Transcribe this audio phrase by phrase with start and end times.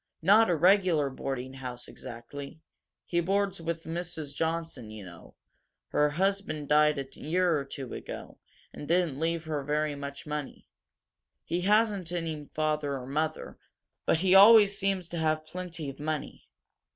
[0.23, 2.59] Not a regular boarding house, exactly.
[3.05, 4.33] He boards with Mrs.
[4.35, 5.35] Johnson, you know.
[5.89, 8.39] Her husband died a year or two ago,
[8.73, 10.65] and didn't leave her very much money.
[11.43, 13.59] He hasn't any father or mother,
[14.07, 16.47] but he always seems to have plenty of money.